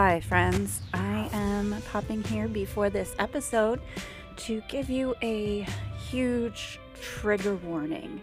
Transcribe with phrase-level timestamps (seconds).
[0.00, 0.80] Hi, friends.
[0.94, 3.80] I am popping here before this episode
[4.36, 5.66] to give you a
[6.08, 8.20] huge trigger warning.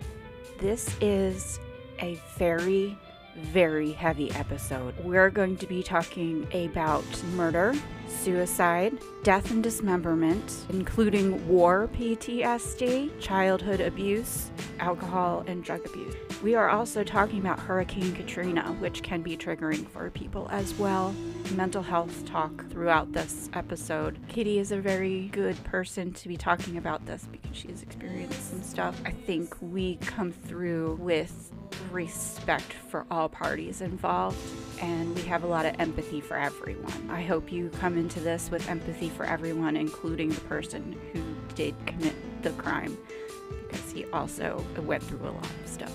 [0.57, 1.59] This is
[1.99, 2.97] a very,
[3.35, 4.97] very heavy episode.
[5.03, 7.03] We're going to be talking about
[7.33, 7.73] murder,
[8.07, 14.49] suicide, death and dismemberment, including war PTSD, childhood abuse,
[14.79, 16.15] alcohol, and drug abuse.
[16.45, 21.11] We are also talking about Hurricane Katrina, which can be triggering for people as well.
[21.55, 24.19] Mental health talk throughout this episode.
[24.27, 28.51] Kitti is a very good person to be talking about this because she has experienced
[28.51, 29.01] some stuff.
[29.07, 31.51] I think we come through with
[31.89, 34.37] respect for all parties involved
[34.79, 37.09] and we have a lot of empathy for everyone.
[37.09, 41.23] I hope you come into this with empathy for everyone, including the person who
[41.55, 42.95] did commit the crime
[43.67, 45.91] because he also went through a lot of stuff.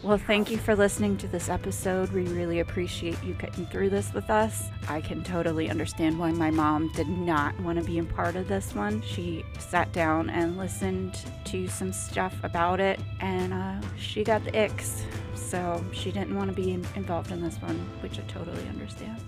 [0.00, 2.12] Well, thank you for listening to this episode.
[2.12, 4.68] We really appreciate you getting through this with us.
[4.88, 8.46] I can totally understand why my mom did not want to be a part of
[8.46, 9.02] this one.
[9.02, 14.52] She sat down and listened to some stuff about it, and uh, she got the
[14.52, 15.02] icks.
[15.34, 19.20] So she didn't want to be involved in this one, which I totally understand.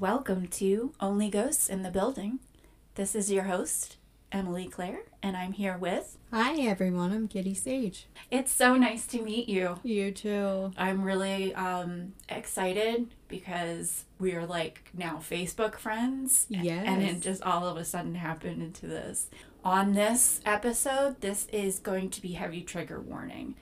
[0.00, 2.38] Welcome to Only Ghosts in the Building.
[2.94, 3.97] This is your host,
[4.30, 6.18] Emily Claire, and I'm here with.
[6.32, 8.06] Hi everyone, I'm Kitti Sage.
[8.30, 9.80] It's so nice to meet you.
[9.82, 10.72] You too.
[10.76, 16.46] I'm really um, excited because we are like now Facebook friends.
[16.50, 16.84] Yes.
[16.86, 19.28] And it just all of a sudden happened into this.
[19.64, 23.54] On this episode, this is going to be heavy trigger warning.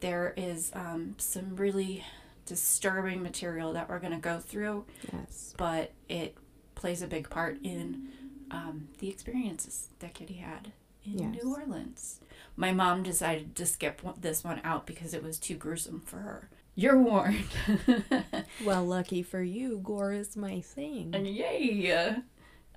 [0.00, 2.04] There is um, some really
[2.44, 5.54] disturbing material that we're going to go through, Yes.
[5.56, 6.36] but it
[6.74, 8.08] plays a big part in
[8.50, 10.72] um, the experiences that Kitti had
[11.04, 11.42] in Yes.
[11.42, 12.20] New Orleans.
[12.56, 16.18] My mom decided to skip one- this one out because it was too gruesome for
[16.18, 16.48] her.
[16.74, 17.44] You're warned.
[18.64, 21.10] Well, lucky for you, gore is my thing.
[21.14, 22.14] and yay!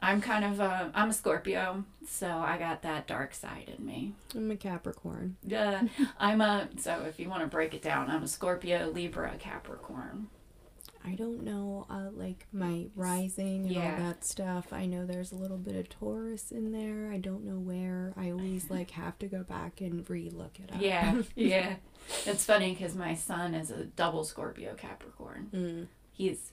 [0.01, 4.13] I'm kind of a, I'm a Scorpio, so I got that dark side in me.
[4.35, 5.37] I'm a Capricorn.
[5.43, 5.83] Yeah,
[6.19, 10.27] I'm a so if you want to break it down, I'm a Scorpio, Libra, Capricorn.
[11.07, 13.93] I don't know, uh, like my rising and Yeah.
[13.93, 14.73] all that stuff.
[14.73, 17.11] I know there's a little bit of Taurus in there.
[17.13, 18.13] I don't know where.
[18.17, 20.81] I always like have to go back and re-look it up.
[20.81, 21.75] Yeah, yeah.
[22.25, 25.49] It's funny because my son is a double Scorpio Capricorn.
[25.53, 26.51] Mm, He's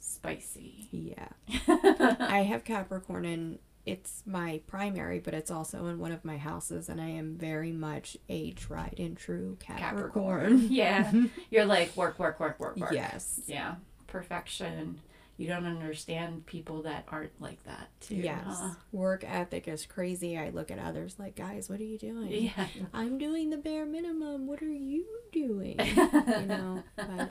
[0.00, 0.88] spicy.
[0.90, 1.28] yeah.
[1.68, 6.88] I have Capricorn and it's my primary, but it's also in one of my houses,
[6.88, 10.66] and I am very much a tried and true Capricorn.
[10.70, 11.10] yeah,
[11.50, 12.92] you're like work, work, work, work, work.
[12.92, 13.40] Yes.
[13.46, 15.00] Yeah, perfection.
[15.38, 18.16] You don't understand people that aren't like that too.
[18.16, 18.42] Yes.
[18.44, 18.70] huh?
[18.90, 20.36] Work ethic is crazy.
[20.36, 22.28] I look at others like, guys, what are you doing?
[22.56, 22.66] Yeah.
[22.92, 24.48] I'm doing the bare minimum.
[24.48, 25.76] What are you doing?
[25.78, 27.30] you know, but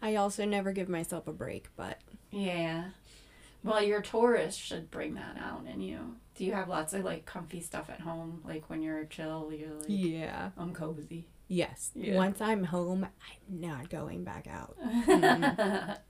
[0.00, 1.98] I also never give myself a break, but
[2.30, 2.84] Yeah.
[3.64, 6.16] Well, your Taurus should bring that out in you.
[6.34, 8.42] Do you have lots of like comfy stuff at home?
[8.44, 10.50] Like when you're chill, you're like, yeah.
[10.56, 11.26] I'm cozy.
[11.48, 11.90] Yes.
[11.94, 12.14] Yeah.
[12.16, 14.76] Once I'm home, I'm not going back out.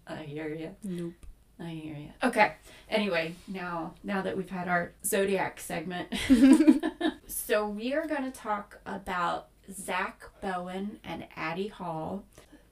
[0.07, 0.77] I hear you.
[0.85, 1.15] Nope.
[1.59, 2.11] I hear you.
[2.23, 2.53] Okay.
[2.89, 6.13] Anyway, now now that we've had our zodiac segment,
[7.27, 12.25] so we are going to talk about Zack Bowen and Addie Hall,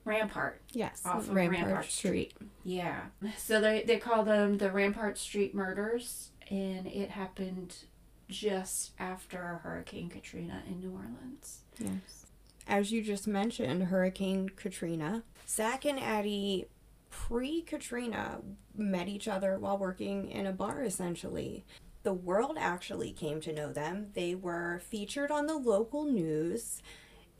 [0.05, 0.61] Rampart.
[0.71, 1.01] Yes.
[1.05, 2.33] Off of Rampart, Rampart Street.
[2.63, 3.01] Yeah.
[3.37, 7.75] So they they call them the Rampart Street murders, and it happened
[8.29, 11.61] just after Hurricane Katrina in New Orleans.
[11.77, 12.25] Yes.
[12.67, 15.23] As you just mentioned, Hurricane Katrina.
[15.47, 16.67] Zack and Addie,
[17.09, 18.39] pre Katrina,
[18.75, 21.65] met each other while working in a bar essentially.
[22.03, 24.07] The world actually came to know them.
[24.15, 26.81] They were featured on the local news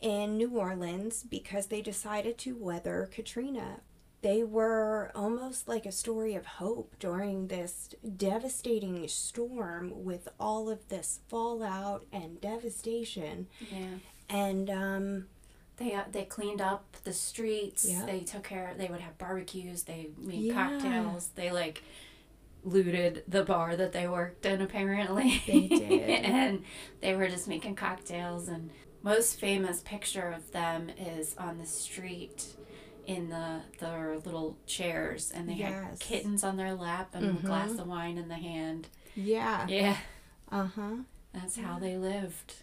[0.02, 3.82] in New Orleans because they decided to weather Katrina.
[4.22, 10.88] They were almost like a story of hope during this devastating storm with all of
[10.90, 13.48] this fallout and devastation.
[13.72, 13.86] Yeah.
[14.30, 15.26] And um,
[15.78, 17.86] They uh, they cleaned up the streets.
[17.90, 18.06] Yeah.
[18.06, 18.74] They took care.
[18.78, 19.84] They would have barbecues.
[19.84, 20.54] They made Yeah.
[20.54, 21.30] cocktails.
[21.36, 21.82] They like
[22.64, 25.42] looted the bar that they worked in apparently.
[25.48, 25.92] They did.
[26.26, 26.64] and
[27.02, 28.48] they were just making cocktails.
[28.48, 28.70] And
[29.04, 32.46] most famous picture of them is on the street
[33.08, 37.46] in the their little chairs, and they had kittens on their lap and a Mhm.
[37.46, 38.88] glass of wine in the hand.
[39.16, 39.98] yeah, Yeah,
[40.52, 40.96] uh huh,
[41.34, 42.54] that's how they lived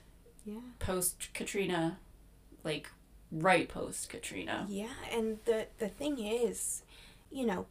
[0.44, 1.98] yeah, post Katrina,
[2.64, 2.90] like
[3.32, 4.66] right post Katrina.
[4.68, 4.94] yeah.
[5.12, 6.82] And the the thing is,
[7.30, 7.66] you know,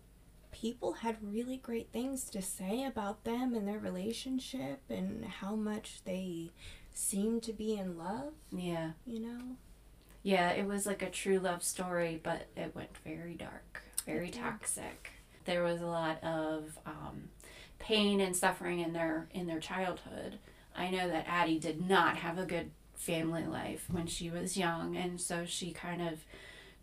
[0.51, 6.01] people had really great things to say about them and their relationship and how much
[6.03, 6.49] they
[6.97, 8.33] seemed to be in love.
[8.51, 8.91] Yeah.
[9.05, 9.41] You know,
[10.23, 13.81] Yeah, it was like a true love story, but it went very dark.
[14.05, 15.11] very toxic.
[15.45, 17.29] There was a lot of um,
[17.79, 20.39] pain and suffering in their in their childhood.
[20.75, 24.95] I know that Addie did not have a good family life when she was young,
[24.97, 26.19] and so she kind of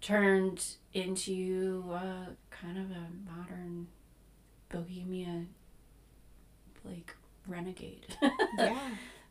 [0.00, 3.88] turned into a, kind of a modern
[4.68, 5.44] bohemia,
[6.84, 7.14] like
[7.46, 8.16] renegade.
[8.58, 8.78] Yeah.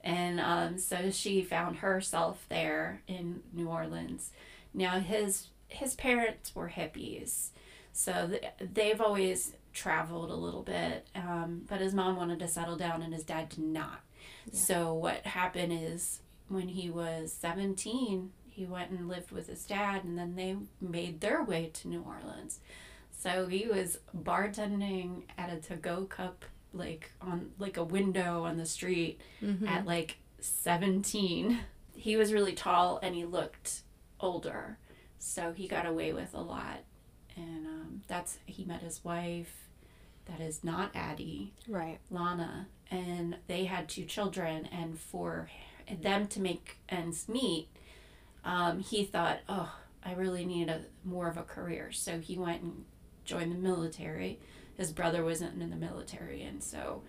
[0.03, 4.31] And um, so she found herself there in New Orleans.
[4.73, 7.49] Now his his parents were hippies,
[7.91, 11.07] so th- they've always traveled a little bit.
[11.15, 14.01] Um, but his mom wanted to settle down, and his dad did not.
[14.45, 14.59] Yeah.
[14.59, 20.03] So what happened is when he was seventeen, he went and lived with his dad,
[20.03, 22.59] and then they made their way to New Orleans.
[23.11, 28.65] So he was bartending at a to-go cup like on like a window on the
[28.65, 29.67] street Mhm.
[29.67, 31.59] at like 17.
[31.95, 33.81] He was really tall and he looked
[34.19, 34.77] older.
[35.19, 36.79] So he got away with a lot.
[37.35, 39.67] And um, that's, he met his wife
[40.25, 41.99] that is not Addie, Right.
[42.11, 44.65] Lana, and they had two children.
[44.71, 45.49] And for
[46.01, 47.67] them to make ends meet,
[48.45, 49.73] um, he thought, oh,
[50.03, 51.91] I really need a more of a career.
[51.91, 52.85] So he went and
[53.25, 54.39] joined the military.
[54.75, 57.03] His brother wasn't in the military, and so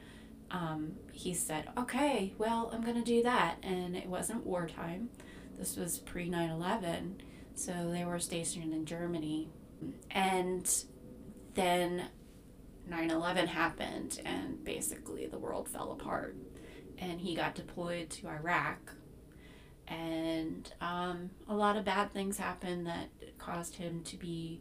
[0.50, 5.11] um, he said, "Okay, well, I'm gonna do that." And it wasn't wartime.
[5.58, 7.20] This was pre 9/11,
[7.55, 9.49] so they were stationed in Germany,
[10.11, 10.84] and
[11.55, 12.08] then
[12.88, 16.37] 9/11 happened, and basically the world fell apart.
[16.99, 18.94] And he got deployed to Iraq,
[19.88, 23.08] and um, a lot of bad things happened that
[23.38, 24.61] caused him to be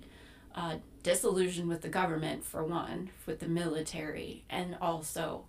[0.56, 5.46] uh, disillusioned with the government for one, with the military, and also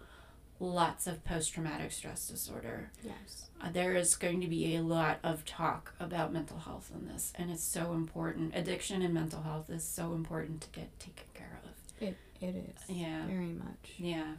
[0.61, 2.91] lots of post-traumatic stress disorder.
[3.03, 3.51] Yes.
[3.61, 7.33] Uh, there is going to be a lot of talk about mental health in this,
[7.37, 8.55] and it's so important.
[8.55, 11.71] Addiction and mental health is so important to get taken care of.
[12.09, 12.97] It it is.
[12.97, 13.27] Yeah.
[13.27, 13.95] Very much.
[13.97, 14.35] Yeah.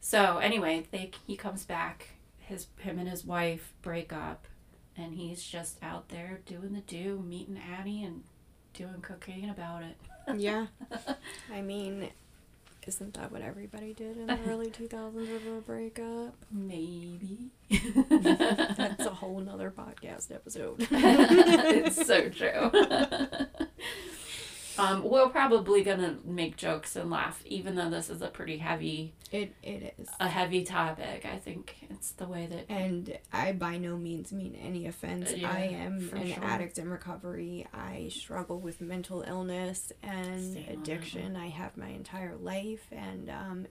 [0.00, 2.10] So anyway, they he comes back.
[2.38, 4.46] His him and his wife break up,
[4.96, 8.24] and he's just out there doing the do, meeting Addie and
[8.80, 9.96] doing cocaine about it.
[10.36, 10.66] yeah.
[11.52, 12.08] I mean,
[12.86, 16.34] isn't that what everybody did in the early 2000s over a breakup?
[16.50, 17.50] Maybe.
[18.10, 20.76] That's a whole nother podcast episode.
[20.90, 22.70] it's so true.
[24.80, 29.14] Um, we're probably gonna make jokes and laugh, even though this is a pretty heavy,
[29.30, 30.08] It it is.
[30.18, 31.24] a heavy topic.
[31.24, 35.32] I think it's the way that And I by no means mean any offense.
[35.32, 36.44] Yeah, I am an sure.
[36.44, 37.66] addict in recovery.
[37.72, 41.36] I struggle with mental illness and Same addiction.
[41.36, 43.66] I have my entire life, and um,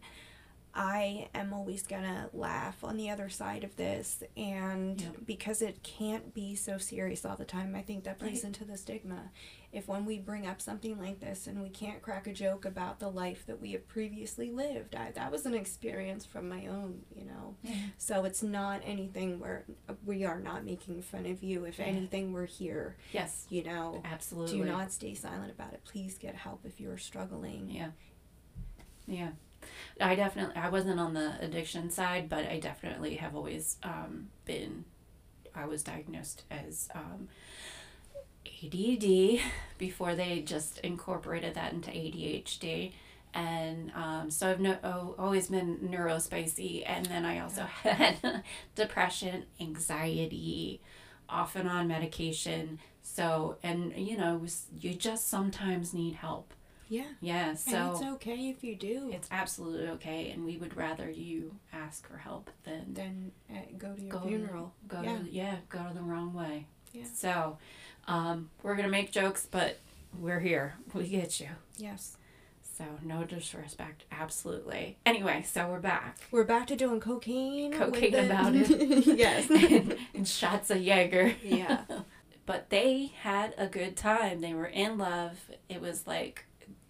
[0.74, 5.16] I am always gonna laugh on the other side of this, and Yep.
[5.26, 8.44] because it can't be so serious all the time, I think that plays Right.
[8.46, 9.32] into the stigma.
[9.72, 13.00] If when we bring up something like this and we can't crack a joke about
[13.00, 17.02] the life that we have previously lived, I, that was an experience from my own,
[17.16, 17.56] you know.
[17.98, 19.66] So it's not anything where
[20.04, 21.66] we are not making fun of you.
[21.66, 21.86] If Yeah.
[21.86, 22.98] anything, we're here.
[23.12, 24.58] yes, You know, absolutely.
[24.58, 25.84] do not stay silent about it.
[25.86, 27.70] Please get help if you're struggling.
[27.70, 27.92] Yeah.
[29.08, 29.30] Yeah.
[30.02, 34.86] I definitely I wasn't on the addiction side, but I definitely have always um, been
[35.54, 37.28] I was diagnosed as um,
[38.46, 39.42] ADD
[39.78, 42.94] before they just incorporated that into ADHD.
[43.34, 46.84] And um, so I've no, oh, always been neurospicy.
[46.86, 48.44] And then I also had
[48.76, 50.82] depression, anxiety,
[51.28, 52.80] off and on medication.
[53.02, 54.46] So, and you know,
[54.80, 56.54] you just sometimes need help.
[56.90, 57.04] Yeah.
[57.22, 59.12] Yeah, and so it's okay if you do.
[59.14, 63.94] it's absolutely okay, and we would rather you ask for help than then uh, go
[63.94, 64.74] to your go funeral.
[64.88, 65.18] Go Yeah.
[65.20, 66.66] to yeah, go to the wrong way.
[66.92, 67.04] Yeah.
[67.14, 67.60] So,
[68.08, 69.80] um, we're gonna make jokes, but
[70.20, 70.74] we're here.
[70.94, 71.50] We get you.
[71.78, 72.18] Yes.
[72.78, 74.98] So no disrespect, absolutely.
[75.06, 76.18] Anyway, so we're back.
[76.32, 77.74] We're back to doing cocaine.
[77.74, 79.06] Cocaine about it.
[79.18, 79.50] yes.
[79.72, 81.34] and, and shots of Jaeger.
[81.44, 81.82] yeah.
[82.46, 84.42] But they had a good time.
[84.42, 85.38] They were in love.
[85.70, 86.46] It was like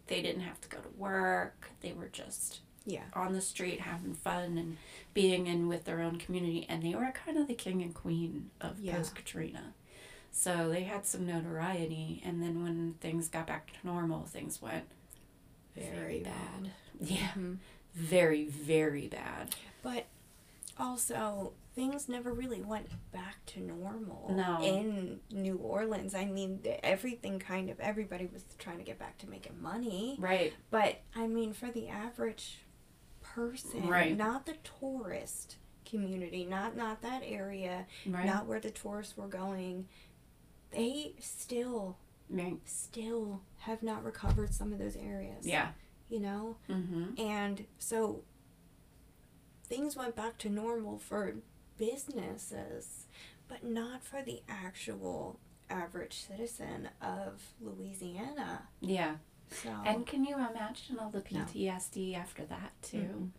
[0.07, 1.69] they didn't have to go to work.
[1.81, 3.03] They were just Yeah.
[3.13, 4.77] on the street having fun and
[5.13, 8.51] being in with their own community and they were kind of the king and queen
[8.61, 8.95] of Yeah.
[8.95, 9.73] post Katrina.
[10.31, 14.85] So they had some notoriety and then when things got back to normal things went
[15.75, 16.71] very, Very bad.
[17.01, 17.29] Yeah.
[17.37, 17.57] Mhm.
[17.93, 19.55] Very, very bad.
[19.81, 20.05] But
[20.77, 24.61] also, things never really went back to normal No.
[24.63, 26.13] in New Orleans.
[26.15, 30.17] I mean, everything kind of, everybody was trying to get back to making money.
[30.19, 30.53] Right.
[30.69, 32.59] But, I mean, for the average
[33.21, 34.15] person, Right.
[34.15, 38.25] not the tourist community, not not that area, Right.
[38.25, 39.87] not where the tourists were going,
[40.71, 41.97] they still
[42.29, 42.59] Right.
[42.65, 45.47] still have not recovered some of those areas.
[45.47, 45.69] Yeah.
[46.09, 46.57] You know?
[46.69, 47.19] Mm-hmm.
[47.19, 48.23] And so
[49.65, 51.35] things went back to normal for
[51.77, 53.07] businesses,
[53.47, 58.63] but not for the actual average citizen of Louisiana.
[58.81, 59.15] Yeah.
[59.51, 61.39] So And can you imagine all the No.
[61.45, 62.97] PTSD after that too?
[62.97, 63.29] Mm-mm.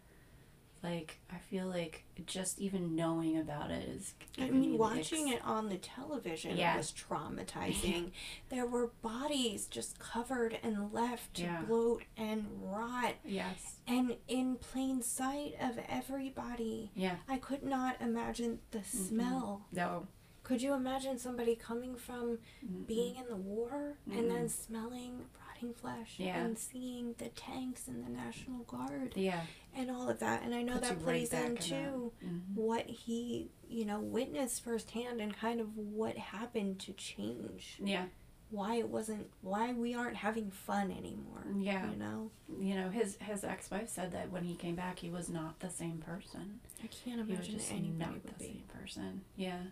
[0.82, 4.14] Like I feel like just even knowing about it is.
[4.38, 5.37] I giving me mean, watching icks.
[5.37, 6.76] it on the television Yeah.
[6.76, 8.12] was traumatizing.
[8.49, 11.62] there were bodies just covered and left to Yeah.
[11.62, 13.76] bloat and rot, Yes.
[13.87, 16.90] and in plain sight of everybody.
[16.94, 17.16] Yeah.
[17.28, 19.66] I could not imagine the smell.
[19.72, 20.06] No.
[20.50, 22.85] Could you imagine somebody coming from Mm-mm.
[22.85, 26.42] being in the war and then smelling rotting flesh Yeah.
[26.42, 29.42] and seeing the tanks and the National Guard Yeah.
[29.76, 30.42] and all of that?
[30.42, 32.12] And I know Puts that right plays in into.
[32.21, 32.54] Mhm.
[32.57, 37.78] what he, you know, witnessed firsthand and kind of what happened to change.
[37.85, 38.07] Yeah.
[38.50, 41.47] Why it wasn't, why we aren't having fun anymore.
[41.57, 41.88] Yeah.
[41.92, 42.30] You know?
[42.59, 45.61] You know, his his ex wife said that when he came back, he was not
[45.61, 46.59] the same person.
[46.83, 48.45] I can't He was imagine just anybody not the be.
[48.47, 49.25] same person.
[49.37, 49.62] Yeah.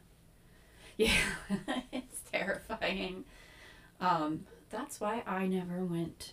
[0.99, 1.13] Yeah.
[1.93, 3.25] it's terrifying.
[4.01, 6.33] Um, that's why I never went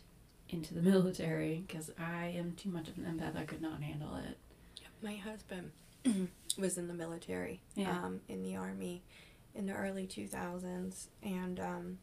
[0.50, 3.38] into the military because I am too much of an empath.
[3.40, 4.38] I could not handle it.
[5.02, 5.72] My husband
[6.58, 7.92] was in the military, Yeah.
[7.92, 9.04] um, in the army
[9.54, 11.98] in the early 2000s, and, um,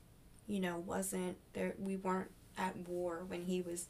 [0.47, 3.89] you know, wasn't there, we weren't at war when he was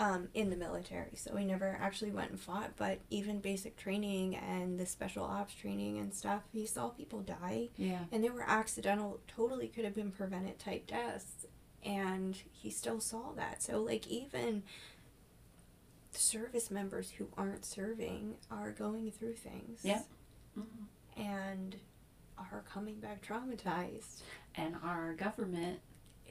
[0.00, 4.34] um, in the military, so he never actually went and fought, but even basic training
[4.34, 8.04] and the special ops training and stuff, he saw people die, Yeah.
[8.10, 11.46] and they were accidental, totally could have been prevented type deaths,
[11.84, 13.62] and he still saw that.
[13.62, 14.62] So, like, even
[16.12, 19.80] service members who aren't serving are going through things.
[19.84, 20.02] Yeah.
[20.58, 20.86] Mhm.
[21.16, 21.76] And
[22.38, 24.22] are coming back traumatized.
[24.54, 25.80] And our government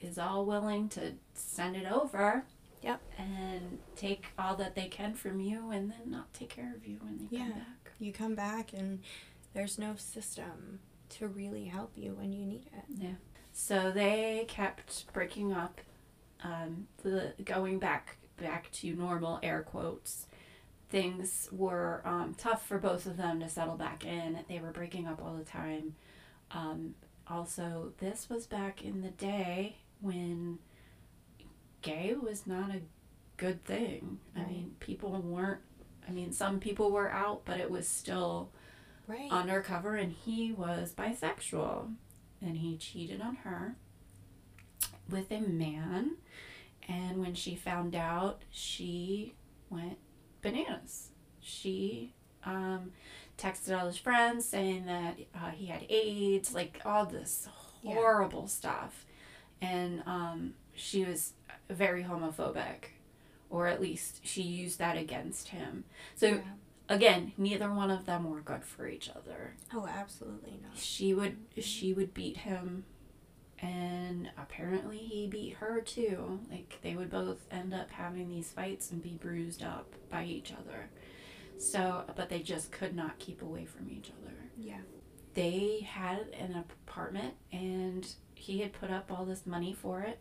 [0.02, 2.44] is all willing to send it over.
[2.82, 3.00] Yep.
[3.18, 6.98] And take all that they can from you and then not take care of you
[7.02, 7.92] when they come back.
[7.98, 9.00] You come back and
[9.52, 12.84] there's no system to really help you when you need it.
[12.96, 13.14] Yeah.
[13.52, 15.80] So they kept breaking up,
[16.42, 20.26] um, the, going back back to normal air quotes.
[20.88, 24.40] Things were um, tough for both of them to settle back in.
[24.48, 25.94] They were breaking up all the time.
[26.50, 26.94] Um,
[27.28, 30.58] also, this was back in the day when
[31.82, 32.80] gay was not a
[33.36, 34.18] good thing.
[34.36, 35.60] I mean, people weren't.
[36.08, 38.50] I mean, some people were out, but it was still
[39.06, 39.30] Right.
[39.30, 41.92] undercover and he was bisexual
[42.40, 43.74] and he cheated on her
[45.08, 46.12] with a man
[46.88, 49.34] and when she found out she
[49.68, 49.98] went
[50.42, 51.08] bananas
[51.40, 52.92] she um,
[53.36, 57.48] texted all his friends saying that uh, he had aids like all this
[57.82, 57.94] Yeah.
[57.94, 59.04] horrible stuff
[59.60, 61.34] and um, she was
[61.68, 62.84] very homophobic
[63.48, 65.84] or at least she used that against him
[66.14, 66.40] so Yeah.
[66.88, 70.76] again neither one of them were good for each other Oh, absolutely not.
[70.76, 72.84] she would she would beat him
[73.62, 78.90] and apparently he beat her too like they would both end up having these fights
[78.90, 80.88] and be bruised up by each other
[81.58, 84.78] so but they just could not keep away from each other Yeah.
[85.34, 86.54] they had an
[86.86, 90.18] apartment and he had put up all this money for it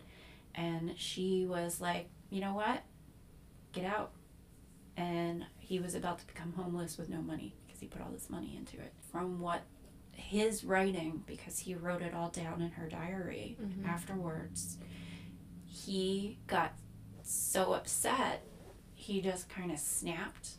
[0.55, 2.83] and she was like you know what?
[3.73, 4.11] Get out.
[4.97, 8.29] And he was about to become homeless with no money because he put all this
[8.29, 8.93] money into it.
[9.11, 9.61] From what
[10.11, 13.85] his writing because he wrote it all down in her diary Mhm.
[13.87, 14.77] afterwards
[15.65, 16.73] he got
[17.23, 18.43] so upset
[18.95, 20.57] he just kind of snapped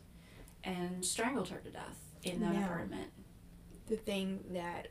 [0.65, 3.11] and strangled her to death in that apartment.
[3.87, 4.89] The thing that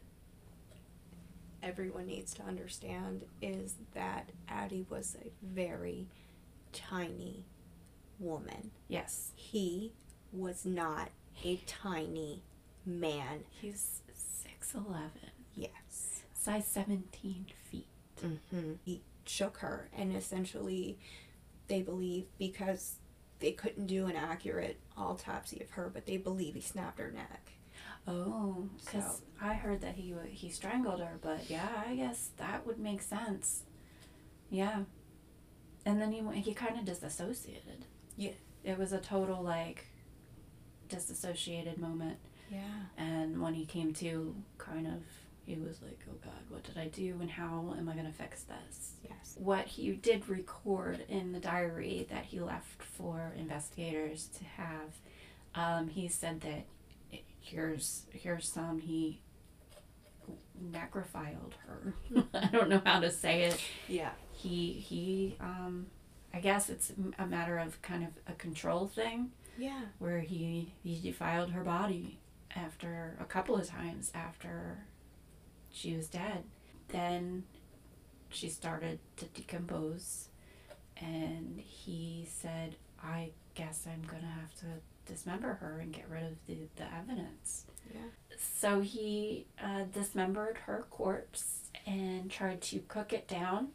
[1.64, 6.08] everyone needs to understand is that Addie was a very
[6.74, 7.46] tiny
[8.20, 8.72] woman.
[8.88, 9.94] yes He
[10.32, 11.10] was not
[11.44, 12.44] a tiny
[12.86, 13.44] man.
[13.50, 14.02] He's
[14.74, 15.10] 6'11,
[15.56, 16.22] Yes.
[16.34, 17.88] size 17 feet.
[18.24, 18.74] Mm-hmm.
[18.84, 20.98] He shook her, and essentially,
[21.68, 22.96] they believe because
[23.40, 27.54] they couldn't do an accurate autopsy of her, but they believe he snapped her neck.
[28.08, 32.66] Oh, because So- I heard that he he strangled her, but yeah, I guess that
[32.66, 33.64] would make sense.
[34.50, 34.84] Yeah.
[35.86, 37.86] And then he he kind of disassociated.
[38.18, 38.32] Yeah.
[38.64, 39.86] It was a total like
[40.88, 42.18] disassociated moment,
[42.52, 42.86] Yeah.
[42.98, 45.04] and when he came to, kind of,
[45.46, 48.44] he was like, "Oh God, what did I do, and how am I gonna fix
[48.44, 49.36] this?" Yes.
[49.40, 55.00] what he did record in the diary that he left for investigators to have,
[55.56, 56.66] um, he said that
[57.40, 59.22] here's here's some he
[60.72, 61.94] necrophiled her.
[62.34, 63.60] I don't know how to say it.
[63.88, 64.12] Yeah.
[64.32, 65.88] He he um
[66.34, 69.82] I guess it's a matter of kind of a control thing Yeah.
[69.98, 72.20] where he he defiled her body
[72.56, 74.86] after a couple of times after
[75.72, 76.44] she was dead.
[76.90, 77.44] Then
[78.30, 80.28] she started to decompose
[80.98, 84.66] and he said, I guess I'm gonna have to
[85.10, 87.66] dismember her and get rid of the, the evidence.
[87.94, 88.02] Yeah.
[88.38, 93.70] So he uh, dismembered her corpse and tried to cook it down.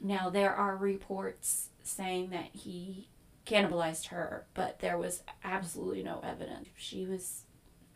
[0.00, 3.08] Now, there are reports saying that he
[3.46, 6.68] cannibalized her, but there was absolutely no evidence.
[6.76, 7.42] She was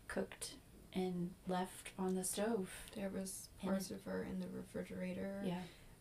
[0.06, 0.54] cooked
[0.94, 2.70] and left on the stove.
[2.94, 5.60] There was parts of her in the refrigerator, Yeah.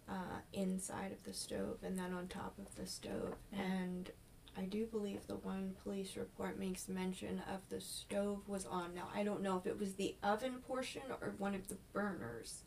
[0.10, 3.36] uh, inside of the stove, and then on top of the stove.
[3.52, 3.62] Yeah.
[3.64, 4.12] And
[4.58, 8.96] I do believe the one police report makes mention of the stove was on.
[8.96, 12.64] Now, I don't know if it was the oven portion or one of the burners,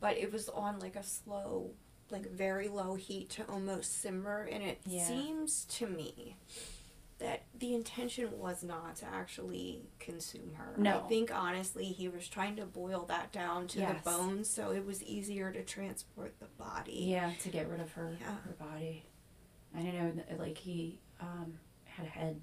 [0.00, 1.72] but it was on like a slow,
[2.10, 4.48] like very low heat to almost simmer.
[4.50, 5.06] And it Yeah.
[5.06, 6.36] seems to me
[7.18, 10.72] that the intention was not to actually consume her.
[10.78, 11.04] No.
[11.04, 14.02] I think honestly he was trying to boil that down to Yes.
[14.02, 16.94] the bones so it was easier to transport the body.
[17.10, 18.36] Yeah, to get rid of her Yeah.
[18.38, 19.04] her body.
[19.74, 22.40] I don't know, like he um, had a head,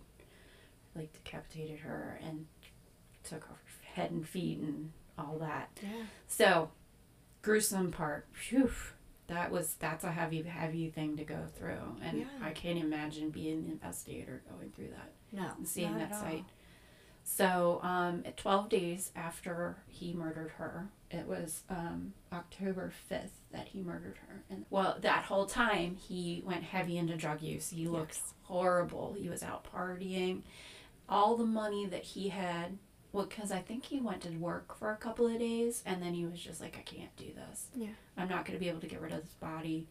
[0.96, 2.46] like decapitated her and
[3.24, 5.70] took off her head and feet and all that.
[5.82, 6.04] Yeah.
[6.28, 6.70] So,
[7.42, 8.28] gruesome part.
[8.34, 8.72] Phew.
[9.28, 12.26] That was that's a heavy heavy thing to go through, and Yeah.
[12.42, 15.52] I can't imagine being an investigator going through that No.
[15.58, 16.46] and seeing that at all.
[17.30, 23.68] So, um, at 12 days after he murdered her, it was um, October 5th that
[23.68, 24.44] he murdered her.
[24.50, 27.70] And well, that whole time he went heavy into drug use.
[27.70, 28.34] He looked Yes.
[28.44, 29.14] horrible.
[29.20, 30.44] He was out partying.
[31.10, 32.78] All the money that he had,
[33.12, 36.14] well, because I think he went to work for a couple of days and then
[36.14, 37.68] he was just like, I can't do this.
[37.76, 37.88] Yeah.
[38.16, 39.90] I'm not going to be able to get rid of this body.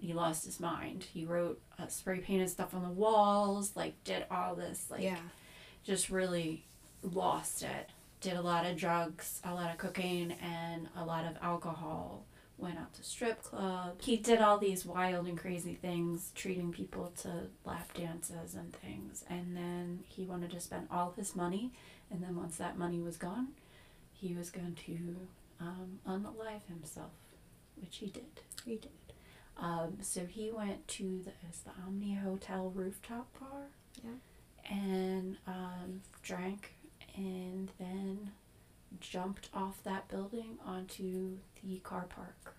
[0.00, 1.04] He lost his mind.
[1.12, 5.18] He wrote uh, spray painted stuff on the walls, like, did all this, like, yeah.
[5.84, 6.64] just really
[7.02, 7.90] lost it.
[8.20, 12.24] Did a lot of drugs, a lot of cocaine, and a lot of alcohol.
[12.56, 14.04] Went out to strip clubs.
[14.04, 17.28] He did all these wild and crazy things, treating people to
[17.64, 19.24] lap dances and things.
[19.30, 21.70] And then he wanted to spend all his money.
[22.10, 23.48] And then once that money was gone,
[24.12, 25.16] he was going to
[25.60, 27.12] um, unalive himself,
[27.80, 28.40] which he did.
[28.64, 28.90] He did.
[29.56, 31.30] Um, so he went to the,
[31.64, 33.68] the Omni Hotel rooftop bar.
[34.02, 34.74] Yeah.
[34.76, 36.74] And um, drank
[37.18, 38.30] and then
[39.00, 42.54] jumped off that building onto the car park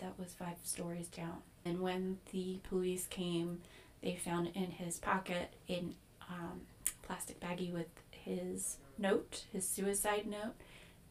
[0.00, 1.38] that was five stories down.
[1.64, 3.60] And when the police came,
[4.02, 5.94] they found in his pocket an
[6.28, 6.62] um,
[7.02, 10.54] plastic baggie with his note, his suicide note,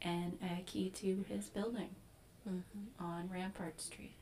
[0.01, 1.89] and a key to his building
[2.47, 3.03] Mm-hmm.
[3.03, 4.13] on Rampart Street.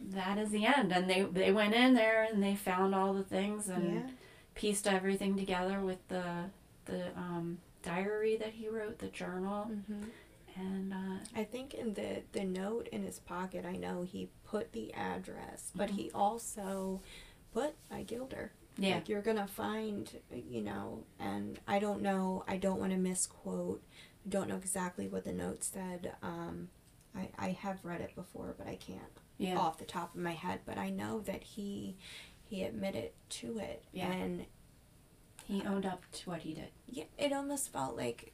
[0.00, 0.92] That is the end.
[0.92, 4.10] And they they went in there and they found all the things and yeah.
[4.54, 6.46] pieced everything together with the
[6.86, 10.02] the um, diary that he wrote, the journal, Mm-hmm.
[10.56, 14.72] and uh, I think in the the note in his pocket, I know he put
[14.72, 15.94] the address, but Mhm.
[15.96, 17.00] he also
[17.52, 18.52] put I Gilder.
[18.76, 22.44] yeah, Like you're gonna find, you know, and I don't know.
[22.48, 23.82] I don't want to misquote.
[24.26, 26.14] I don't know exactly what the note said.
[26.22, 26.68] Um,
[27.14, 29.02] I I have read it before, but I can't
[29.38, 30.60] yeah, off the top of my head.
[30.66, 31.96] But I know that he
[32.44, 34.10] he admitted to it, Yeah.
[34.12, 34.44] and
[35.50, 36.68] he owned up to what he did.
[36.86, 38.32] yeah, it almost felt like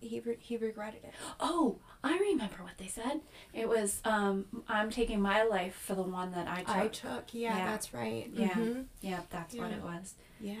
[0.00, 1.12] he re- he regretted it.
[1.40, 3.20] Oh, I remember what they said.
[3.54, 7.34] It was, um, "I'm taking my life for the one that I took." I took.
[7.34, 7.66] Yeah, Yeah.
[7.66, 8.30] that's right.
[8.32, 8.48] Yeah.
[8.50, 8.86] Mhm.
[9.00, 10.14] yeah, that's what it was.
[10.40, 10.56] Yeah.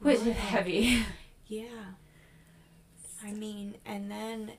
[0.00, 1.04] Which is heavy.
[1.46, 1.92] Yeah.
[3.22, 4.52] I mean, and then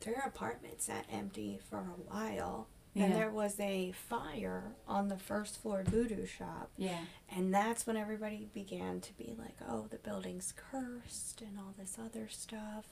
[0.00, 1.82] their apartment sat empty for a
[2.12, 2.66] while.
[2.96, 6.70] And there was a fire on the first floor voodoo shop.
[6.76, 6.98] Yeah,
[7.34, 11.96] And that's when everybody began to be like, oh, the building's cursed and all this
[12.04, 12.86] other stuff.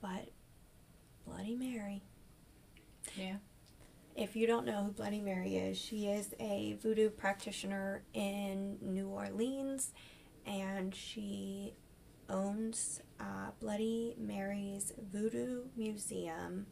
[0.00, 0.30] But
[1.26, 2.02] Bloody Mary,
[3.16, 3.36] yeah,
[4.16, 9.08] if you don't know who Bloody Mary is, she is a voodoo practitioner in New
[9.08, 9.92] Orleans.
[10.46, 11.74] And she
[12.30, 16.66] owns uh, Bloody Mary's Voodoo Museum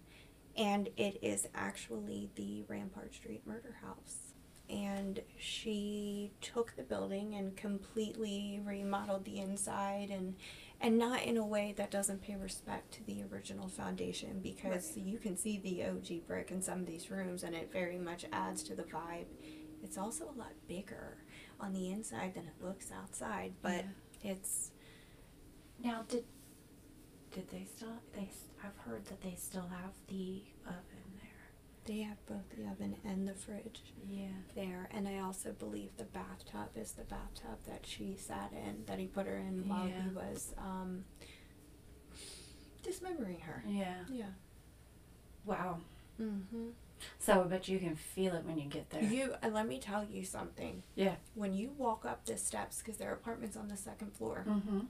[0.57, 4.33] and it is actually the Rampart Street Murder House.
[4.69, 10.35] And she took the building and completely remodeled the inside and
[10.79, 15.19] and not in a way that doesn't pay respect to the original foundation because you
[15.19, 18.63] can see the OG brick in some of these rooms and it very much adds
[18.65, 19.25] to the vibe.
[19.83, 21.17] It's also a lot bigger
[21.61, 23.85] on the inside than it looks outside, but
[24.23, 24.71] it's
[25.83, 26.25] Now, did
[27.37, 27.93] did they still?
[28.15, 28.31] They
[28.65, 31.31] I've heard that they still have the oven there.
[31.85, 34.29] They have both the oven and the fridge Yeah.
[34.55, 38.99] there, and I also believe the bathtub is the bathtub that she sat in, that
[38.99, 40.03] he put her in while Yeah.
[40.03, 41.05] he was um,
[42.83, 43.63] dismembering her.
[43.69, 43.99] Yeah.
[44.11, 44.31] Yeah.
[45.45, 45.79] Wow.
[46.21, 46.69] Mm-hmm.
[47.19, 49.03] So, but you can feel it when you get there.
[49.03, 50.83] You uh, let me tell you something.
[50.95, 51.17] Yeah.
[51.35, 54.81] When you walk up the steps, because there are apartments on the second floor, Mm-hmm.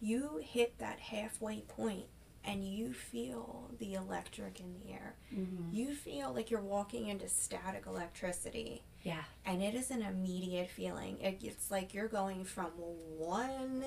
[0.00, 2.06] You hit that halfway point
[2.44, 5.16] and you feel the electric in the air.
[5.34, 5.74] Mm-hmm.
[5.74, 8.84] You feel like you're walking into static electricity.
[9.02, 9.24] Yeah.
[9.44, 11.20] And it is an immediate feeling.
[11.20, 13.86] It, it's like you're going from one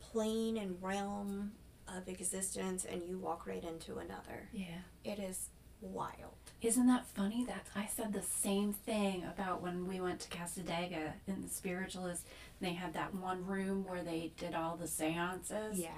[0.00, 1.52] plane and realm
[1.88, 4.48] of existence and you walk right into another.
[4.52, 4.80] Yeah.
[5.04, 6.32] It is wild.
[6.62, 7.44] Isn't that funny?
[7.46, 12.26] That I said the same thing about when we went to Cassadaga in the spiritualist.
[12.60, 15.78] They had that one room where they did all the seances.
[15.78, 15.90] Yeah.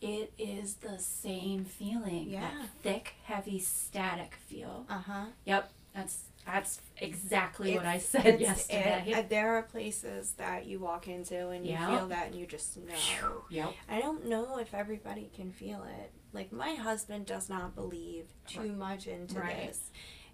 [0.00, 2.28] It is the same feeling.
[2.28, 2.40] Yeah.
[2.42, 4.84] That thick, heavy, static feel.
[4.88, 5.24] Uh huh.
[5.46, 5.70] Yep.
[5.94, 9.04] That's that's exactly what I It's- said yesterday.
[9.06, 11.96] it- uh, there are places that you walk into and you Yeah.
[11.96, 13.44] feel that and you just know.
[13.48, 13.72] yep.
[13.88, 16.12] I don't know if everybody can feel it.
[16.34, 19.68] Like my husband does not believe too much into Right.
[19.68, 19.90] this.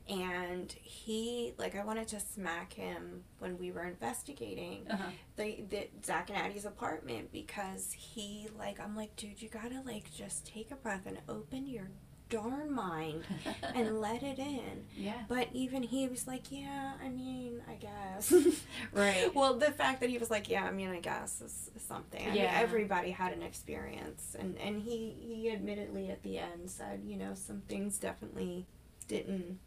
[0.08, 5.10] And he like I wanted to smack him when we were investigating Uh-huh.
[5.36, 10.12] the, the Zack and Addie's apartment because he like I'm like, dude, you gotta like
[10.12, 11.88] just take a breath and open your
[12.28, 13.24] darn mind
[13.74, 14.84] and let it in.
[14.96, 15.22] yeah.
[15.28, 18.32] But even he was like, yeah, I mean, I guess.
[18.92, 19.32] Right.
[19.34, 22.22] well, the fact that he was like, yeah, I mean, I guess is, is something.
[22.22, 22.52] I mean, Yeah.
[22.60, 27.34] everybody had an experience, and and he he admittedly at the end said, you know,
[27.34, 28.66] some things definitely
[29.08, 29.58] didn't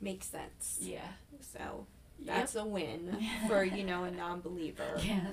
[0.00, 0.78] make sense.
[0.80, 1.00] Yeah.
[1.40, 1.86] So
[2.20, 2.36] Yep.
[2.36, 4.98] that's a win for you know a non-believer.
[5.04, 5.32] Yeah.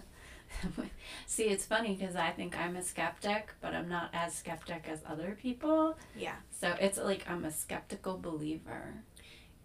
[1.26, 5.00] See, it's funny because I think I'm a skeptic, but I'm not as skeptic as
[5.08, 5.98] other people.
[6.16, 8.94] Yeah, So it's like I'm a skeptical believer.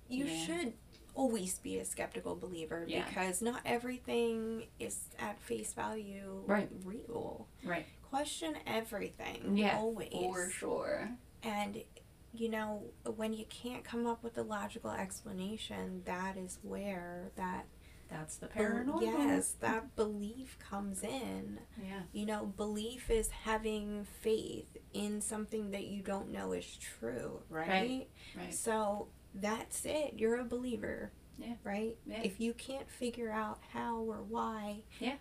[0.08, 0.44] you Yeah.
[0.46, 0.72] should
[1.14, 3.04] always be a skeptical believer Yeah.
[3.06, 6.68] because not everything is at face value Right.
[6.84, 7.46] real.
[7.62, 7.86] Right.
[8.10, 9.76] question everything Yeah.
[9.78, 11.10] always For sure.
[11.44, 11.84] and
[12.32, 12.82] you know
[13.16, 17.66] when you can't come up with a logical explanation that is where that
[18.08, 19.02] That's the paranormal.
[19.02, 22.02] yes that belief comes in Yeah.
[22.12, 27.68] you know belief is having faith in something that you don't know is true right,
[27.68, 28.08] Right.
[28.36, 28.54] Right.
[28.54, 31.54] so that's it you're a believer Yeah.
[31.64, 32.20] right Yeah.
[32.22, 35.16] if you can't figure out how or why Yeah.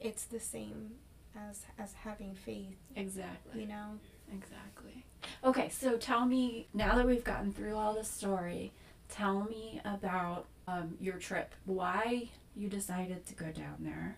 [0.00, 0.92] it's the same
[1.36, 3.60] as as having faith Exactly.
[3.60, 3.98] you know
[4.32, 4.79] Exactly.
[5.44, 8.72] Okay, so tell me now that we've gotten through all the story,
[9.08, 11.54] tell me about um, your trip.
[11.64, 14.16] Why you decided to go down there?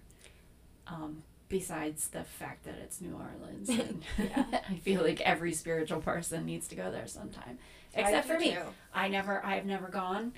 [0.87, 4.03] Um, besides the fact that it's New Orleans, and
[4.69, 7.59] I feel like every spiritual person needs to go there sometime,
[7.95, 8.53] except for me.
[8.53, 8.63] too.
[8.95, 10.33] I never, I've never gone.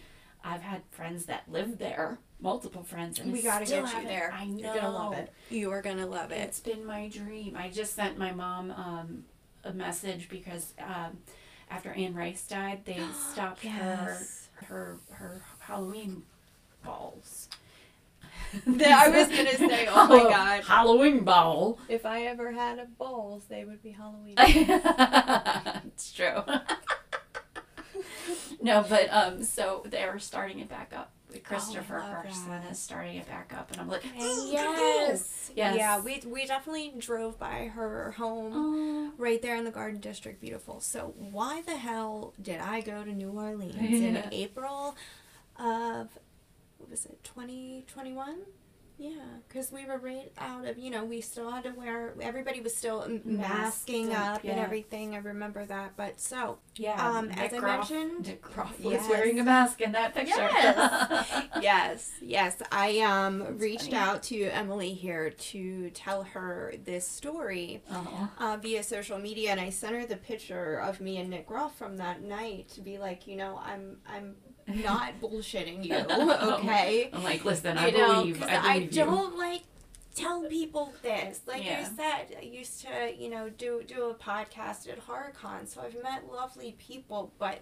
[0.46, 4.08] I've had friends that live there, multiple friends, and we gotta still get you haven't-
[4.10, 4.32] there.
[4.32, 4.58] I know.
[4.58, 5.32] You're gonna love it.
[5.48, 6.40] You are gonna love it.
[6.40, 7.56] It's been my dream.
[7.56, 9.24] I just sent my mom um,
[9.64, 11.18] a message because um,
[11.70, 13.00] after Anne Rice died, they
[13.32, 14.48] stopped Yes.
[14.54, 16.22] her her her Halloween
[16.84, 17.48] balls.
[18.66, 20.62] I was gonna say, oh my God.
[20.64, 21.78] Halloween ball.
[21.88, 24.34] If I ever had a balls, they would be Halloween.
[25.86, 26.42] it's true.
[28.62, 31.10] no, but um, so they're starting it back up.
[31.40, 32.70] Christopher oh, love Carson that.
[32.70, 35.50] is starting it back up, and I'm like, yes.
[35.54, 35.76] Yes.
[35.76, 40.40] Yeah, we we definitely drove by her home oh, right there in the Garden District.
[40.40, 40.80] Beautiful.
[40.80, 44.96] So why the hell did I go to New Orleans in April
[45.58, 46.08] of
[46.78, 48.38] what was it, twenty twenty one?
[48.96, 49.10] Yeah,
[49.48, 52.76] because we were right out of, you know, we still had to wear, everybody was
[52.76, 55.14] still masking up, up and everything.
[55.14, 55.96] I remember that.
[55.96, 56.94] But so, yeah.
[57.10, 59.08] Um, as I mentioned- Nick Groff was Yes.
[59.08, 60.34] wearing a mask in that picture.
[60.36, 61.42] Yes.
[61.60, 62.56] yes, yes.
[62.70, 63.96] I um That's reached funny.
[63.96, 68.28] out to Emily here to tell her this story oh.
[68.38, 71.76] uh, via social media, and I sent her the picture of me and Nick Groff
[71.76, 74.36] from that night to be like, you know, I'm I'm
[74.84, 75.94] not bullshitting you,
[76.54, 77.10] okay?
[77.12, 79.04] I'm like, listen, I you believe, I believe you.
[79.04, 79.62] don't like
[80.14, 81.40] tell people this.
[81.46, 81.86] Like Yeah.
[81.90, 86.00] I said, I used to, you know, do do a podcast at HorrorCon, so I've
[86.02, 87.60] met lovely people, but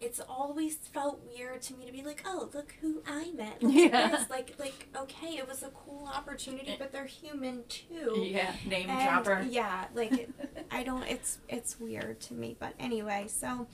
[0.00, 3.62] it's always felt weird to me to be like, oh, look who I met.
[3.62, 4.24] Look Yeah.
[4.28, 6.76] Like, like, okay, it was a cool opportunity, eh.
[6.76, 8.14] but they're human too.
[8.18, 9.46] Yeah, name And, dropper.
[9.48, 10.28] Yeah, like
[10.72, 11.04] I don't.
[11.04, 13.26] It's it's weird to me, but anyway.
[13.28, 13.68] So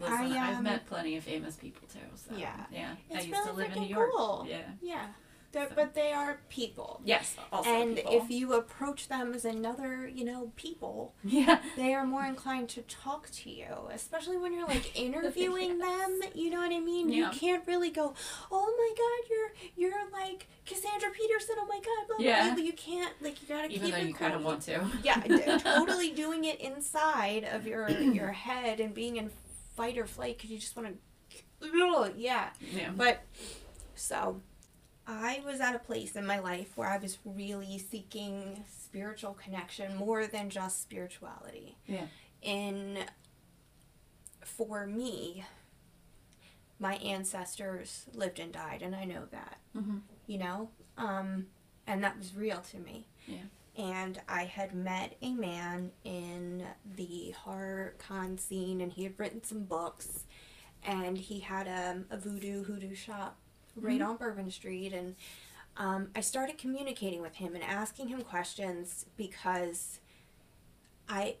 [0.00, 1.98] Listen, I, I've um, met plenty of famous people too.
[2.14, 2.54] So Yeah.
[2.72, 2.94] yeah.
[3.10, 4.10] I It's used to really live in New York.
[4.16, 4.46] cool.
[4.48, 5.06] Yeah, yeah,
[5.52, 7.00] So- But they are people.
[7.04, 8.12] Yes, also and people.
[8.16, 12.82] if you approach them as another, you know, people, yeah, they are more inclined to
[12.82, 16.20] talk to you, especially when you're like interviewing them.
[16.34, 17.08] You know what I mean?
[17.08, 17.16] Yeah.
[17.32, 18.14] You can't really go,
[18.52, 19.52] "Oh my God, you're
[19.90, 22.54] you're like Cassandra Peterson." Oh my God, blah, Yeah.
[22.54, 22.62] blah.
[22.62, 24.86] You can't like you gotta even keep though it you kind of want to.
[25.02, 25.16] Yeah,
[25.58, 29.30] totally doing it inside of your your head and being in
[29.76, 30.88] fight or flight because you just want
[31.62, 32.12] to.
[32.16, 32.90] Yeah, Yeah.
[32.96, 33.22] but
[33.94, 34.40] so
[35.06, 39.96] I was at a place in my life where I was really seeking spiritual connection
[39.96, 41.76] more than just spirituality.
[41.86, 42.06] Yeah.
[42.42, 42.98] In
[44.44, 45.44] for me,
[46.78, 49.58] my ancestors lived and died, and I know that.
[49.74, 51.46] hmm You know, um,
[51.86, 53.06] and that was real to me.
[53.26, 53.42] Yeah.
[53.76, 59.42] And I had met a man in the horror con scene, and he had written
[59.44, 60.24] some books,
[60.82, 63.38] and he had a, a voodoo hoodoo shop
[63.76, 64.08] right Mhm.
[64.08, 65.14] on Bourbon Street, and
[65.76, 70.00] um, I started communicating with him and asking him questions because
[71.08, 71.36] I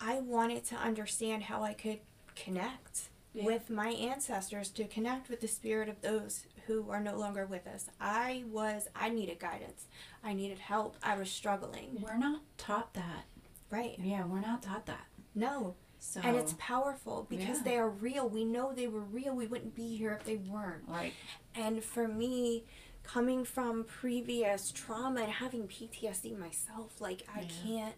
[0.00, 2.00] I wanted to understand how I could
[2.34, 3.44] connect Yeah.
[3.44, 7.66] with my ancestors to connect with the spirit of those who are no longer with
[7.66, 7.88] us.
[8.00, 9.86] I was I needed guidance.
[10.24, 10.96] I needed help.
[11.02, 11.98] I was struggling.
[12.02, 13.24] We're not taught that.
[13.70, 13.96] Right.
[14.02, 15.06] Yeah, we're not taught that.
[15.34, 15.74] No.
[15.98, 17.62] So And it's powerful because Yeah.
[17.64, 18.28] they are real.
[18.28, 19.34] We know they were real.
[19.34, 20.84] We wouldn't be here if they weren't.
[20.88, 21.12] right.
[21.54, 22.64] And for me,
[23.02, 27.94] coming from previous trauma and having PTSD myself, like I can't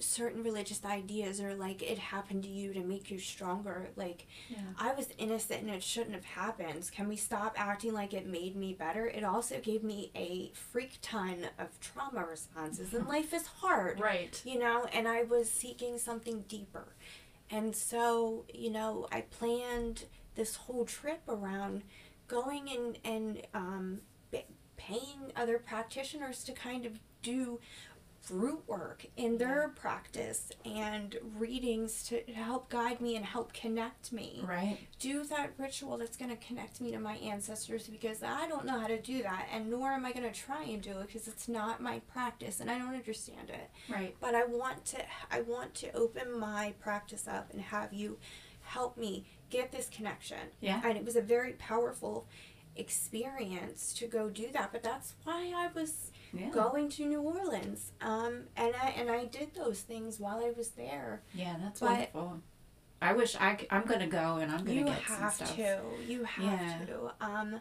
[0.00, 3.88] certain religious ideas or like it happened to you to make you stronger.
[3.96, 4.58] Like Yeah.
[4.78, 6.90] I was innocent and it shouldn't have happened.
[6.92, 9.06] Can we stop acting like it made me better?
[9.06, 14.40] It also gave me a freak ton of trauma responses and life is hard Right.
[14.44, 16.94] you know, and I was seeking something deeper.
[17.50, 21.82] And so, you know, I planned this whole trip around
[22.26, 24.00] going and, and um,
[24.76, 27.58] paying other practitioners to kind of do
[28.30, 34.44] root work in their practice and readings to help guide me and help connect me
[34.46, 34.78] Right.
[34.98, 38.78] do that ritual that's going to connect me to my ancestors because I don't know
[38.78, 41.28] how to do that and nor am I going to try and do it because
[41.28, 44.14] it's not my practice and I don't understand it Right.
[44.20, 44.98] but I want to
[45.30, 48.18] I want to open my practice up and have you
[48.62, 50.80] help me get this connection Yeah.
[50.84, 52.26] and it was a very powerful
[52.76, 56.50] experience to go do that but that's why I was Yeah.
[56.50, 60.70] going to New Orleans um and I and I did those things while I was
[60.70, 62.40] there Yeah, that's But- wonderful.
[63.00, 65.54] I wish I c- I'm gonna go and I'm gonna you get some have stuff.
[65.56, 66.84] to you have Yeah.
[66.86, 67.60] to um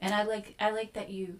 [0.00, 1.38] And I like I like that you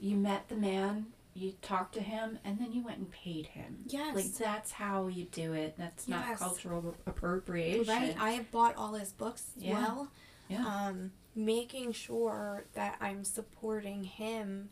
[0.00, 3.78] you met the man, you talked to him, and then you went and paid him.
[3.86, 4.14] Yes.
[4.14, 5.74] Like that's how you do it.
[5.78, 7.86] That's not cultural appropriation.
[7.92, 8.14] Right.
[8.20, 9.72] I have bought all his books Yeah.
[9.78, 10.08] well.
[10.48, 10.64] Yeah.
[10.66, 14.70] Um, making sure that I'm supporting him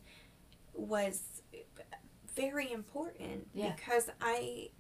[0.75, 1.43] was
[2.35, 3.73] very important Yeah.
[3.75, 4.71] because I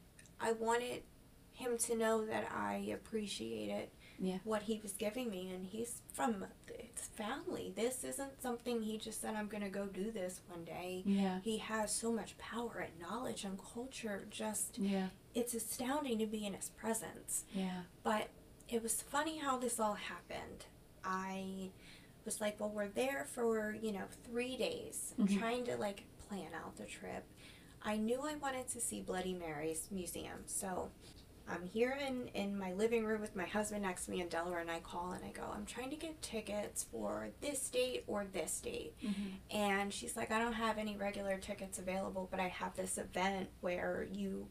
[0.41, 1.05] I wanted
[1.53, 4.39] him to know that I appreciated Yeah.
[4.45, 7.73] what he was giving me and he's from his family.
[7.75, 11.03] This isn't something he just said I'm gonna go do this one day.
[11.07, 11.41] yeah.
[11.41, 15.09] He has so much power and knowledge and culture just Yeah.
[15.35, 17.45] it's astounding to be in his presence.
[17.55, 17.85] Yeah.
[18.03, 18.29] But
[18.69, 20.67] it was funny how this all happened.
[21.07, 21.71] I
[22.25, 25.39] was like, well, we're there for, you know, three days, Mhm.
[25.39, 27.25] trying to like plan out the trip.
[27.83, 30.43] I knew I wanted to see Bloody Mary's museum.
[30.47, 30.91] So
[31.49, 34.59] I'm here in, in my living room with my husband next to me in Delaware,
[34.59, 38.25] and I call and I go, I'm trying to get tickets for this date or
[38.33, 38.95] this date.
[39.01, 39.57] Mm-hmm.
[39.57, 43.51] And she's like, I don't have any regular tickets available, but I have this event
[43.61, 44.49] where you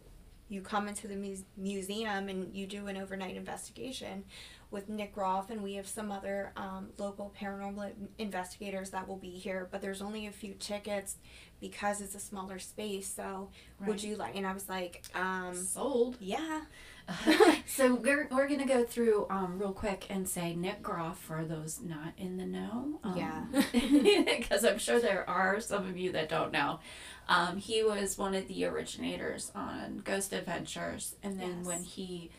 [0.48, 4.26] you come into the muse- museum and you do an overnight investigation
[4.72, 9.30] with Nick Groff, and we have some other um, local paranormal investigators that will be
[9.30, 9.68] here.
[9.72, 11.16] But there's only a few tickets
[11.62, 13.08] because it's a smaller space.
[13.08, 13.50] So
[13.86, 14.36] would you like?
[14.36, 16.18] And I was like, um, Sold.
[16.20, 16.62] yeah,
[17.68, 21.80] so we're, we're gonna go through um, real quick and say Nick Groff for those
[21.82, 23.00] not in the know.
[23.04, 23.46] Um, Yeah.
[24.40, 26.80] because I'm sure there are some of you that don't know.
[27.28, 31.66] Um, he was one of the originators on Ghost Adventures, and then Yes.
[31.66, 32.32] when he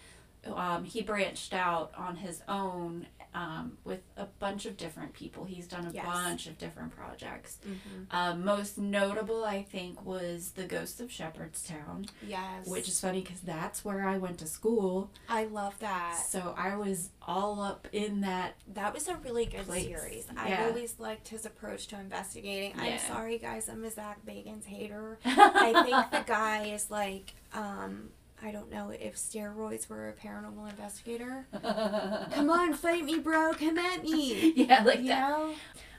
[0.54, 5.44] um, he branched out on his own um, with a bunch of different people.
[5.44, 6.06] He's done a Yes.
[6.06, 7.58] bunch of different projects.
[7.66, 8.04] mm-hmm.
[8.10, 13.40] Um, most notable, I think, was the Ghost of Shepherdstown, yes, which is funny because
[13.40, 15.10] that's where I went to school.
[15.28, 16.16] I love that.
[16.30, 18.54] So I was all up in that.
[18.72, 19.84] That was a really good Place.
[19.86, 20.26] series.
[20.32, 20.62] Yeah.
[20.62, 22.72] I always liked his approach to investigating.
[22.80, 25.18] I'm sorry, guys, I'm a Zak Bagans hater.
[25.26, 28.08] I think the guy is like, um,
[28.46, 31.48] I don't know if steroids were a paranormal investigator.
[32.32, 33.52] Come on, fight me, bro.
[33.54, 34.52] Come at me.
[34.56, 35.28] yeah, like You that.
[35.30, 35.54] know?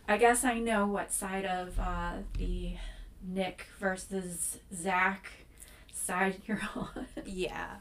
[0.08, 2.76] I guess I know what side of uh, the
[3.22, 5.30] Nick versus Zak
[5.92, 7.08] side you're on.
[7.26, 7.76] Yeah.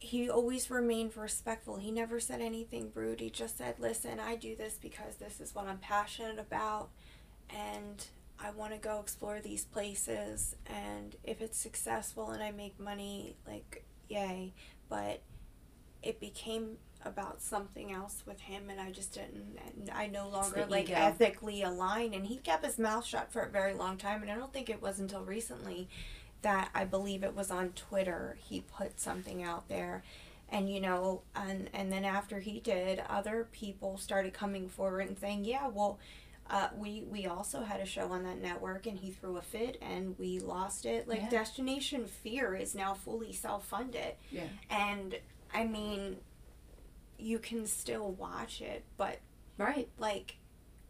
[0.00, 1.76] He always remained respectful.
[1.76, 3.20] He never said anything rude.
[3.20, 6.88] He just said, Listen, I do this because this is what I'm passionate about
[7.48, 8.04] and
[8.42, 10.56] I want to go explore these places.
[10.66, 14.52] And if it's successful and I make money, like, yay.
[14.88, 15.22] But
[16.02, 20.66] it became about something else with him and I just didn't and I no longer
[20.68, 20.98] like ego.
[20.98, 24.34] ethically aligned and he kept his mouth shut for a very long time and I
[24.34, 25.88] don't think it was until recently
[26.42, 30.02] that I believe it was on Twitter he put something out there
[30.50, 35.18] and you know and and then after he did other people started coming forward and
[35.18, 35.98] saying yeah well
[36.50, 39.78] uh, we we also had a show on that network and he threw a fit
[39.80, 41.28] and we lost it like Yeah.
[41.30, 44.48] destination fear is now fully self-funded Yeah.
[44.68, 45.16] and
[45.54, 46.16] i mean
[47.18, 49.18] you can still watch it but
[49.58, 49.88] Right.
[49.98, 50.36] like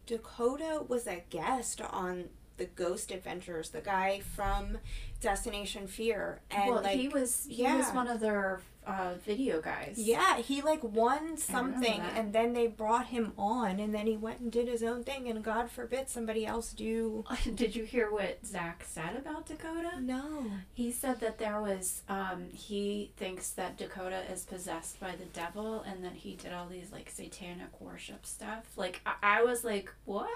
[0.07, 4.77] Dakota was a guest on the Ghost Adventures, the guy from
[5.19, 7.95] Destination Fear, and well, like he was he was yeah.
[7.95, 9.95] one of their uh, video guys.
[9.97, 14.39] yeah, he like won something, and then they brought him on, and then he went
[14.39, 17.23] and did his own thing, and God forbid somebody else do.
[17.55, 20.01] Did you hear what Zak said about Dakota?
[20.01, 20.45] No.
[20.73, 25.81] He said that there was, um, he thinks that Dakota is possessed by the devil
[25.81, 28.65] and that he did all these like satanic worship stuff.
[28.75, 30.29] Like, I, I was like, what?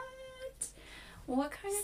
[1.26, 1.84] What kind of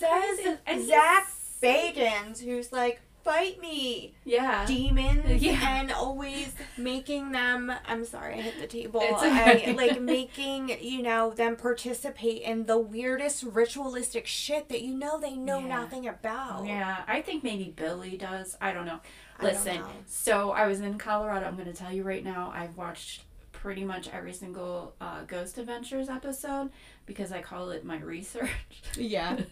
[0.67, 1.27] Says Zak
[1.61, 4.65] Bagans, who's like, fight me, Yeah.
[4.65, 5.79] demons, Yeah.
[5.79, 7.71] and always making them.
[7.87, 8.99] I'm sorry, I hit the table.
[9.03, 14.93] It's I, like making you know them participate in the weirdest ritualistic shit that you
[14.95, 15.67] know they know Yeah.
[15.67, 16.65] nothing about.
[16.65, 18.57] Yeah, I think maybe Billy does.
[18.61, 18.99] I don't know.
[19.39, 19.87] I don't Listen, know.
[20.05, 21.45] so I was in Colorado.
[21.47, 23.23] I'm going to tell you right now, I've watched
[23.61, 26.71] pretty much every single uh, Ghost Adventures episode
[27.05, 28.49] because I call it my research.
[28.97, 29.37] Yeah.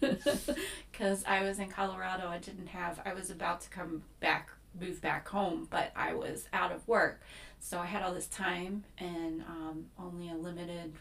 [0.92, 5.00] Because I was in Colorado, I didn't have, I was about to come back, move
[5.00, 7.22] back home, but I was out of work.
[7.58, 10.92] So I had all this time and um, only a limited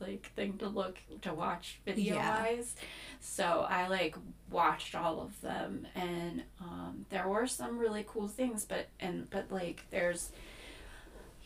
[0.00, 2.42] like thing to look to watch video Yeah.
[2.44, 2.76] wise.
[3.20, 4.16] So I like
[4.50, 9.50] watched all of them and um, there were some really cool things but and but
[9.50, 10.30] like there's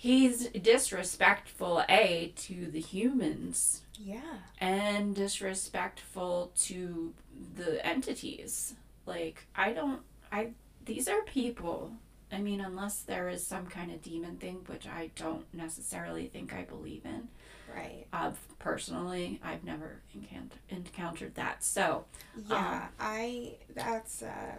[0.00, 4.38] he's disrespectful a to the humans Yeah.
[4.58, 7.12] and disrespectful to
[7.56, 8.74] the entities.
[9.04, 10.00] Like I don't
[10.32, 10.52] I
[10.86, 11.92] these are people.
[12.32, 16.54] I mean unless there is some kind of demon thing which I don't necessarily think
[16.54, 17.28] I believe in.
[17.74, 18.06] Right.
[18.12, 21.62] Uh, personally, I've never encount- encountered that.
[21.62, 22.06] So,
[22.48, 22.88] Yeah.
[22.98, 23.58] I.
[23.74, 24.22] That's.
[24.22, 24.56] uh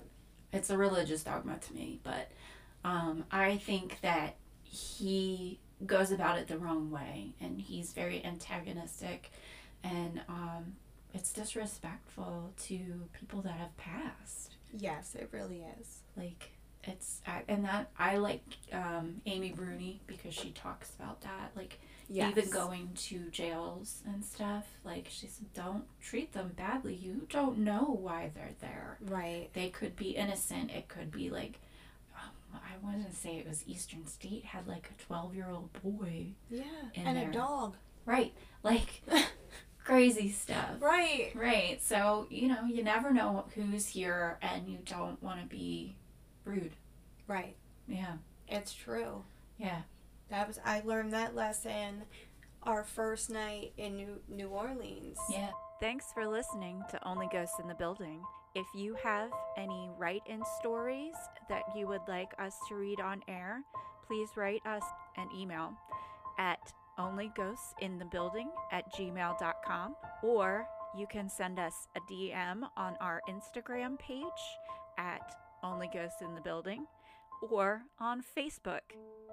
[0.53, 2.29] it's a religious dogma to me, but
[2.85, 4.35] um, I think that
[4.71, 9.31] he goes about it the wrong way and he's very antagonistic
[9.83, 10.73] and um,
[11.13, 12.77] it's disrespectful to
[13.19, 14.55] people that have passed.
[14.77, 15.99] Yes, it really is.
[16.15, 16.51] Like,
[16.83, 21.51] it's, and that I like um, Amy Bruni because she talks about that.
[21.55, 21.79] Like,
[22.13, 22.37] Yes.
[22.37, 24.65] even going to jails and stuff.
[24.83, 26.93] Like, she said, don't treat them badly.
[26.93, 29.47] You don't know why they're there Right.
[29.53, 30.71] they could be innocent.
[30.71, 31.59] It could be like,
[32.71, 36.27] I wanted to say it was Eastern State had like a 12 year old boy.
[36.49, 36.63] Yeah.
[36.95, 37.29] And there.
[37.29, 37.75] a dog.
[38.05, 38.33] Right.
[38.63, 39.01] Like
[39.83, 40.79] crazy stuff.
[40.79, 41.31] Right.
[41.33, 41.81] Right.
[41.81, 45.95] So, you know, you never know who's here and you don't want to be
[46.45, 46.73] rude.
[47.27, 47.55] Right.
[47.87, 48.17] Yeah.
[48.47, 49.23] It's true.
[49.57, 49.81] Yeah.
[50.29, 52.03] That was I learned that lesson
[52.61, 55.17] our first night in New New Orleans.
[55.27, 55.49] Yeah.
[55.79, 58.21] Thanks for listening to Only Ghosts in the Building.
[58.53, 61.15] If you have any write in stories
[61.47, 63.61] that you would like us to read on air,
[64.05, 64.83] please write us
[65.15, 65.73] an email
[66.37, 70.65] at onlyghostsinthebuilding at gmail.com or
[70.97, 74.25] you can send us a DM on our Instagram page
[74.97, 75.33] at
[75.63, 76.85] Only Ghosts in the Building
[77.49, 78.81] or on Facebook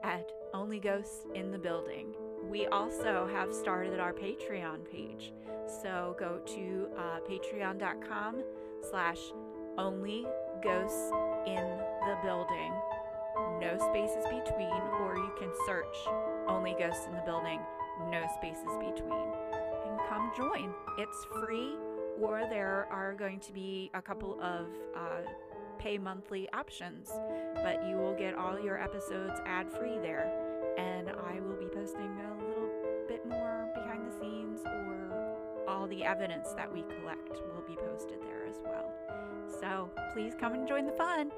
[0.05, 2.15] at Only Ghosts in the Building.
[2.45, 5.33] We also have started our Patreon page.
[5.83, 8.45] So go to uh, patreon.com
[8.91, 9.19] slash
[9.77, 10.27] only
[10.63, 11.11] ghosts
[11.47, 12.73] in the building.
[13.61, 15.97] No spaces between, or you can search
[16.49, 17.61] only ghosts in the building,
[18.11, 19.33] no spaces between.
[19.87, 20.73] And come join.
[20.99, 21.75] It's free,
[22.21, 24.67] or there are going to be a couple of
[24.97, 25.29] uh,
[25.79, 27.11] pay monthly options,
[27.55, 30.33] but you will get all your episodes ad free there.
[30.77, 31.09] And
[35.89, 38.93] the evidence that we collect will be posted there as well.
[39.61, 41.31] So please come and join the fun.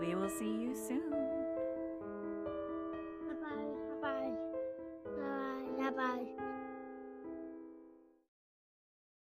[0.00, 1.29] We will see you soon.